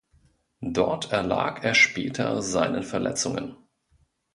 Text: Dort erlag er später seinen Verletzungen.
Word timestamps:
Dort 0.65 1.11
erlag 1.11 1.63
er 1.63 1.75
später 1.75 2.41
seinen 2.41 2.81
Verletzungen. 2.81 3.55